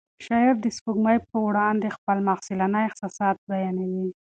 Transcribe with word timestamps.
شاعر 0.25 0.55
د 0.61 0.65
سپوږمۍ 0.77 1.17
په 1.29 1.37
وړاندې 1.47 1.93
خپل 1.97 2.17
مخلصانه 2.27 2.79
احساسات 2.87 3.37
بیانوي. 3.49 4.07